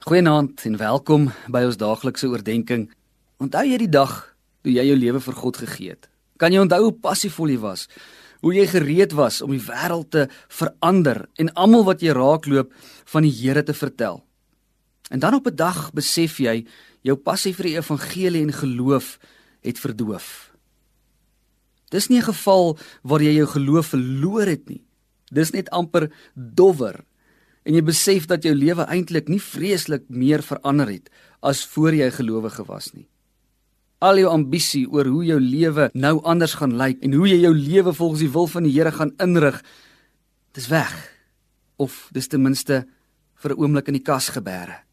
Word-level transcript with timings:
Goeienaand 0.00 0.62
en 0.64 0.78
welkom 0.80 1.26
by 1.52 1.60
ons 1.68 1.76
daaglikse 1.76 2.24
oordeenking. 2.32 2.86
Onthou 3.36 3.60
jy 3.68 3.76
die 3.82 3.90
dag 3.92 4.14
toe 4.64 4.72
jy 4.72 4.86
jou 4.86 4.94
lewe 4.96 5.20
vir 5.20 5.34
God 5.36 5.58
gegee 5.60 5.92
het? 5.92 6.06
Kan 6.40 6.54
jy 6.56 6.62
onthou 6.62 6.78
hoe 6.86 6.94
passievol 7.04 7.52
jy 7.52 7.58
was? 7.60 7.82
Hoe 8.40 8.54
jy 8.56 8.64
gereed 8.70 9.12
was 9.12 9.42
om 9.44 9.52
die 9.52 9.60
wêreld 9.60 10.08
te 10.16 10.22
verander 10.48 11.26
en 11.36 11.52
almal 11.52 11.84
wat 11.90 12.00
jy 12.00 12.14
raakloop 12.16 12.72
van 13.12 13.28
die 13.28 13.34
Here 13.42 13.60
te 13.60 13.76
vertel? 13.76 14.22
En 15.12 15.20
dan 15.20 15.36
op 15.36 15.52
'n 15.52 15.56
dag 15.60 15.92
besef 15.92 16.40
jy 16.40 16.64
jou 17.04 17.16
passie 17.16 17.52
vir 17.52 17.68
die 17.68 17.76
evangelie 17.76 18.42
en 18.42 18.56
geloof 18.56 19.18
het 19.60 19.78
verdoof. 19.78 20.56
Dis 21.90 22.08
nie 22.08 22.20
'n 22.20 22.32
geval 22.32 22.78
waar 23.02 23.20
jy 23.20 23.36
jou 23.36 23.46
geloof 23.46 23.92
verloor 23.92 24.46
het 24.46 24.68
nie. 24.68 24.82
Dis 25.30 25.52
net 25.52 25.68
amper 25.70 26.10
dowwer 26.34 27.04
en 27.64 27.76
jy 27.76 27.82
besef 27.84 28.26
dat 28.30 28.44
jou 28.44 28.54
lewe 28.54 28.86
eintlik 28.88 29.28
nie 29.28 29.40
vreeslik 29.40 30.06
meer 30.08 30.42
verander 30.42 30.88
het 30.88 31.10
as 31.40 31.64
voor 31.72 31.94
jy 31.96 32.10
gelowige 32.12 32.64
was 32.68 32.92
nie. 32.94 33.06
Al 34.00 34.16
jou 34.16 34.30
ambisie 34.32 34.86
oor 34.88 35.08
hoe 35.12 35.24
jou 35.24 35.40
lewe 35.40 35.90
nou 35.92 36.14
anders 36.24 36.56
gaan 36.56 36.76
lyk 36.80 37.02
en 37.04 37.16
hoe 37.16 37.28
jy 37.28 37.42
jou 37.42 37.52
lewe 37.56 37.92
volgens 37.92 38.22
die 38.24 38.32
wil 38.32 38.48
van 38.48 38.64
die 38.64 38.72
Here 38.72 38.92
gaan 38.92 39.12
inrig, 39.20 39.60
dis 40.56 40.70
weg. 40.72 40.94
Of 41.76 42.08
dis 42.12 42.28
ten 42.28 42.42
minste 42.42 42.86
vir 43.36 43.50
'n 43.52 43.60
oomblik 43.60 43.88
in 43.88 43.94
die 43.94 44.04
kas 44.04 44.28
gebeere. 44.28 44.84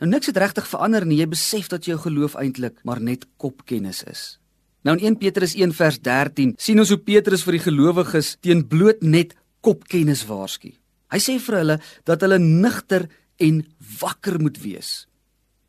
Nou 0.00 0.10
niks 0.10 0.26
het 0.26 0.36
regtig 0.36 0.66
verander 0.68 1.06
nie. 1.06 1.18
Jy 1.18 1.28
besef 1.28 1.68
dat 1.68 1.84
jou 1.84 1.98
geloof 1.98 2.34
eintlik 2.34 2.80
maar 2.84 3.00
net 3.00 3.26
kopkennis 3.36 4.02
is. 4.02 4.38
Nou 4.82 4.96
in 4.96 5.04
1 5.04 5.18
Petrus 5.18 5.54
1 5.54 5.72
vers 5.72 6.00
13 6.00 6.54
sien 6.58 6.78
ons 6.78 6.88
hoe 6.88 6.98
Petrus 6.98 7.44
vir 7.46 7.52
die 7.52 7.66
gelowiges 7.70 8.36
teen 8.40 8.66
bloot 8.66 9.02
net 9.02 9.36
kopkennis 9.60 10.26
waarsku. 10.26 10.72
Hy 11.12 11.20
sê 11.20 11.38
vir 11.38 11.58
hulle 11.60 11.78
dat 12.08 12.22
hulle 12.24 12.38
nigter 12.40 13.08
en 13.42 13.62
wakker 14.00 14.40
moet 14.40 14.58
wees. 14.62 15.06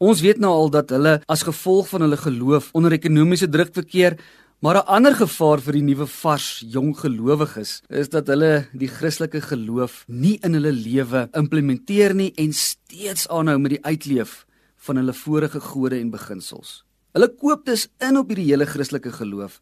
Ons 0.04 0.24
weet 0.24 0.40
nou 0.42 0.52
al 0.52 0.72
dat 0.72 0.92
hulle 0.92 1.20
as 1.32 1.46
gevolg 1.48 1.90
van 1.92 2.06
hulle 2.06 2.20
geloof 2.20 2.72
onder 2.76 2.96
ekonomiese 2.96 3.48
druk 3.52 3.74
verkeer, 3.76 4.18
maar 4.64 4.78
'n 4.80 4.88
ander 4.88 5.16
gevaar 5.16 5.60
vir 5.60 5.74
die 5.74 5.88
nuwe 5.90 6.08
vars 6.08 6.64
jong 6.66 6.96
gelowiges 6.96 7.82
is 7.90 8.10
dat 8.10 8.28
hulle 8.28 8.68
die 8.74 8.88
Christelike 8.88 9.42
geloof 9.42 10.06
nie 10.08 10.40
in 10.42 10.54
hulle 10.54 10.72
lewe 10.72 11.30
implementeer 11.34 12.16
nie 12.16 12.32
en 12.38 12.54
steeds 12.54 13.28
aanhou 13.28 13.58
met 13.60 13.72
die 13.72 13.84
uitleef 13.84 14.46
van 14.78 14.96
hulle 14.96 15.14
vorige 15.14 15.60
gode 15.60 16.00
en 16.00 16.12
beginsels. 16.12 16.84
Hulle 17.14 17.28
koop 17.28 17.66
dus 17.66 17.88
in 18.00 18.18
op 18.18 18.28
hierdie 18.28 18.52
hele 18.52 18.66
Christelike 18.66 19.12
geloof, 19.12 19.60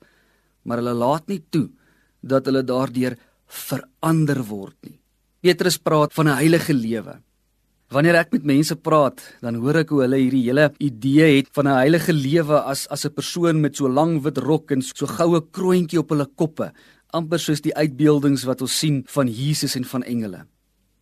maar 0.63 0.77
hulle 0.77 0.93
laat 0.93 1.27
nie 1.27 1.43
toe 1.49 1.69
dat 2.21 2.45
hulle 2.45 2.63
daardeur 2.63 3.17
verander 3.47 4.43
word 4.43 4.77
nie. 4.81 5.00
Petrus 5.41 5.79
praat 5.81 6.13
van 6.13 6.27
'n 6.29 6.37
heilige 6.37 6.73
lewe. 6.73 7.17
Wanneer 7.89 8.15
ek 8.15 8.31
met 8.31 8.43
mense 8.43 8.75
praat, 8.75 9.21
dan 9.41 9.55
hoor 9.55 9.75
ek 9.75 9.89
hoe 9.89 10.01
hulle 10.01 10.17
hierdie 10.17 10.45
hele 10.45 10.71
idee 10.77 11.37
het 11.37 11.49
van 11.51 11.67
'n 11.67 11.81
heilige 11.81 12.13
lewe 12.13 12.61
as 12.61 12.87
as 12.87 13.05
'n 13.05 13.13
persoon 13.13 13.61
met 13.61 13.75
so 13.75 13.89
lang 13.89 14.21
wit 14.21 14.37
rok 14.37 14.71
en 14.71 14.81
so 14.81 15.07
goue 15.07 15.41
kroontjie 15.51 15.99
op 15.99 16.09
hulle 16.09 16.27
koppe, 16.35 16.71
amper 17.09 17.39
soos 17.39 17.61
die 17.61 17.73
uitbeeldings 17.73 18.43
wat 18.43 18.61
ons 18.61 18.79
sien 18.79 19.03
van 19.07 19.27
Jesus 19.27 19.75
en 19.75 19.83
van 19.83 20.03
engele. 20.03 20.45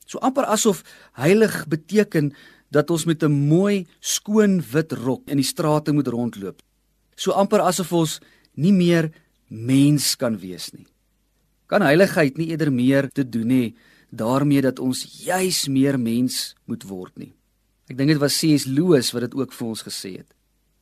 So 0.05 0.19
amper 0.19 0.45
asof 0.45 0.83
heilig 1.13 1.67
beteken 1.67 2.33
dat 2.71 2.89
ons 2.89 3.05
met 3.05 3.23
'n 3.23 3.31
mooi, 3.31 3.85
skoon 3.99 4.61
wit 4.71 4.91
rok 4.91 5.21
in 5.27 5.37
die 5.37 5.45
strate 5.45 5.91
moet 5.91 6.07
rondloop. 6.07 6.61
So 7.15 7.31
amper 7.31 7.59
asof 7.59 7.91
ons 7.91 8.19
nie 8.55 8.73
meer 8.73 9.11
mens 9.49 10.15
kan 10.15 10.37
wees 10.37 10.71
nie. 10.71 10.87
Kan 11.67 11.81
heiligheid 11.81 12.37
nie 12.37 12.47
eerder 12.47 12.71
meer 12.71 13.09
te 13.11 13.29
doen 13.29 13.49
hê 13.49 13.73
daarmee 14.09 14.61
dat 14.61 14.79
ons 14.79 15.03
juis 15.25 15.67
meer 15.67 15.99
mens 15.99 16.55
moet 16.65 16.83
word 16.83 17.15
nie. 17.17 17.33
Ek 17.89 17.97
dink 17.97 18.13
dit 18.13 18.21
was 18.21 18.38
C.S. 18.38 18.67
Lewis 18.69 19.11
wat 19.15 19.25
dit 19.25 19.35
ook 19.38 19.53
vir 19.53 19.67
ons 19.67 19.81
gesê 19.85 20.11
het. 20.19 20.29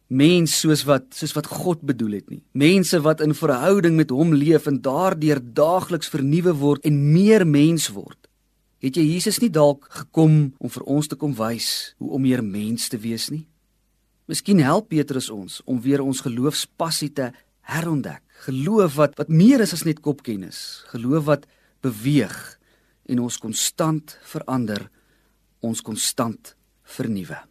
Mens 0.07 0.53
soos 0.61 0.85
wat 0.87 1.11
soos 1.15 1.33
wat 1.35 1.49
God 1.51 1.83
bedoel 1.83 2.19
het 2.19 2.29
nie. 2.31 2.41
Mense 2.55 2.99
wat 3.03 3.21
in 3.23 3.35
verhouding 3.35 3.97
met 3.99 4.11
hom 4.11 4.31
leef 4.35 4.67
en 4.67 4.79
daardeur 4.83 5.41
daagliks 5.41 6.11
vernuwe 6.11 6.55
word 6.55 6.87
en 6.87 6.99
meer 7.11 7.47
mens 7.47 7.89
word. 7.91 8.19
Het 8.83 8.99
jy 8.99 9.03
Jesus 9.15 9.39
nie 9.41 9.51
dalk 9.51 9.87
gekom 9.89 10.53
om 10.59 10.71
vir 10.71 10.83
ons 10.85 11.07
te 11.09 11.17
kom 11.19 11.33
wys 11.35 11.95
hoe 11.97 12.13
om 12.15 12.23
meer 12.23 12.43
mens 12.43 12.87
te 12.91 12.99
wees 13.01 13.27
nie? 13.33 13.47
Miskien 14.27 14.59
help 14.63 14.89
Petrus 14.91 15.29
ons 15.31 15.61
om 15.65 15.79
weer 15.83 16.03
ons 16.03 16.23
geloofspassie 16.23 17.13
te 17.15 17.31
herontdek. 17.67 18.21
Geloof 18.47 18.95
wat 18.99 19.15
wat 19.19 19.31
meer 19.31 19.63
is 19.63 19.73
as 19.75 19.83
net 19.87 20.03
kopkennis. 20.03 20.83
Geloof 20.91 21.27
wat 21.27 21.47
beweeg 21.83 22.56
en 23.07 23.23
ons 23.23 23.37
konstant 23.41 24.17
verander, 24.27 24.89
ons 25.63 25.81
konstant 25.81 26.55
vernuwe. 26.97 27.47